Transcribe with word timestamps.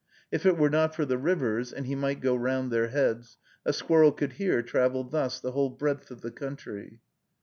If 0.31 0.47
it 0.47 0.57
were 0.57 0.71
not 0.71 0.95
for 0.95 1.05
the 1.05 1.19
rivers 1.19 1.71
(and 1.71 1.85
he 1.85 1.93
might 1.93 2.21
go 2.21 2.35
round 2.35 2.71
their 2.71 2.87
heads), 2.87 3.37
a 3.67 3.71
squirrel 3.71 4.11
could 4.11 4.33
here 4.33 4.63
travel 4.63 5.03
thus 5.03 5.39
the 5.39 5.51
whole 5.51 5.69
breadth 5.69 6.09
of 6.09 6.21
the 6.21 6.31
country. 6.31 7.01